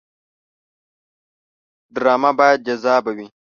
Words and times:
ډرامه 1.95 2.31
باید 2.39 2.59
جذابه 2.67 3.11
وي 3.17 3.27